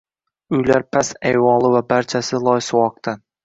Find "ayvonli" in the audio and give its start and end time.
1.33-1.71